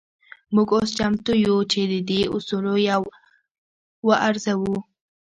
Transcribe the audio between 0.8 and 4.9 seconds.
چمتو يو چې د دې اصولو يو وارزوو.